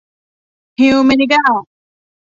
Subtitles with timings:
[0.79, 1.43] ฮิวแมนิก้า